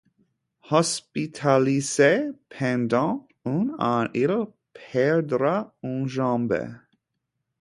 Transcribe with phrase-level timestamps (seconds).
[0.71, 6.59] Hospitalisé pendant un an, il perdra une jambe.